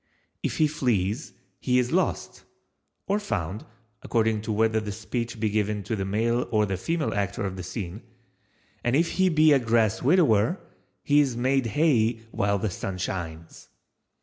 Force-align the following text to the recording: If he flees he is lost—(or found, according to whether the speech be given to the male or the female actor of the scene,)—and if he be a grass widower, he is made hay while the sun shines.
If 0.41 0.57
he 0.57 0.65
flees 0.67 1.33
he 1.59 1.77
is 1.77 1.91
lost—(or 1.91 3.19
found, 3.19 3.65
according 4.01 4.41
to 4.41 4.51
whether 4.51 4.79
the 4.79 4.91
speech 4.91 5.39
be 5.39 5.47
given 5.51 5.83
to 5.83 5.95
the 5.95 6.05
male 6.05 6.47
or 6.49 6.65
the 6.65 6.75
female 6.75 7.13
actor 7.13 7.45
of 7.45 7.55
the 7.55 7.61
scene,)—and 7.61 8.95
if 8.95 9.11
he 9.11 9.29
be 9.29 9.53
a 9.53 9.59
grass 9.59 10.01
widower, 10.01 10.59
he 11.03 11.19
is 11.19 11.37
made 11.37 11.67
hay 11.67 12.13
while 12.31 12.57
the 12.57 12.71
sun 12.71 12.97
shines. 12.97 13.69